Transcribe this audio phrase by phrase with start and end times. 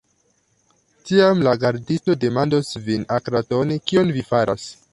[1.09, 4.67] Tiam la gardisto demandos vin akratone, kion vi faras.